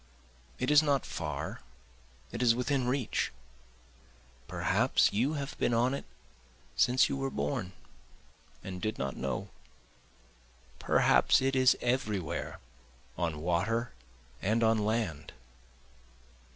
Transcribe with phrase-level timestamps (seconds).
[0.57, 1.59] It is not far,
[2.31, 3.31] it is within reach,
[4.47, 6.05] Perhaps you have been on it
[6.75, 7.73] since you were born
[8.63, 9.49] and did not know,
[10.79, 12.57] Perhaps it is everywhere
[13.15, 13.91] on water
[14.41, 15.33] and on land.